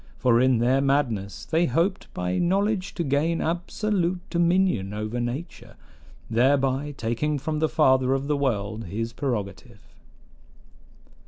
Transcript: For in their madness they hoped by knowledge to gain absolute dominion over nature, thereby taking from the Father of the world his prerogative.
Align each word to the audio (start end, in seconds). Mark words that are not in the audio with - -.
For 0.17 0.41
in 0.41 0.57
their 0.57 0.81
madness 0.81 1.45
they 1.45 1.67
hoped 1.67 2.11
by 2.15 2.39
knowledge 2.39 2.95
to 2.95 3.03
gain 3.03 3.39
absolute 3.39 4.19
dominion 4.31 4.95
over 4.95 5.19
nature, 5.19 5.75
thereby 6.27 6.95
taking 6.97 7.37
from 7.37 7.59
the 7.59 7.69
Father 7.69 8.15
of 8.15 8.25
the 8.25 8.35
world 8.35 8.85
his 8.85 9.13
prerogative. 9.13 9.85